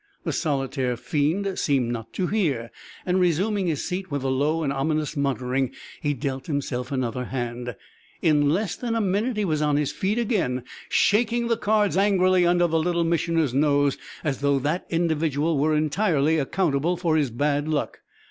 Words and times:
The 0.23 0.33
solitaire 0.33 0.97
fiend 0.97 1.59
seemed 1.59 1.91
not 1.91 2.11
to 2.13 2.25
hear, 2.25 2.71
and 3.05 3.19
resuming 3.19 3.67
his 3.67 3.85
seat 3.87 4.09
with 4.09 4.23
a 4.23 4.29
low 4.29 4.63
and 4.63 4.73
ominous 4.73 5.15
muttering, 5.15 5.73
he 6.01 6.15
dealt 6.15 6.47
himself 6.47 6.91
another 6.91 7.25
hand. 7.25 7.75
In 8.19 8.49
less 8.49 8.75
than 8.75 8.95
a 8.95 8.99
minute 8.99 9.37
he 9.37 9.45
was 9.45 9.61
on 9.61 9.77
his 9.77 9.91
feet 9.91 10.17
again, 10.17 10.63
shaking 10.89 11.49
the 11.49 11.55
cards 11.55 11.97
angrily 11.97 12.47
under 12.47 12.65
the 12.65 12.79
Little 12.79 13.03
Missioner's 13.03 13.53
nose 13.53 13.99
as 14.23 14.39
though 14.39 14.57
that 14.57 14.87
individual 14.89 15.59
were 15.59 15.75
entirely 15.75 16.39
accountable 16.39 16.97
for 16.97 17.15
his 17.15 17.29
bad 17.29 17.67
luck. 17.67 17.99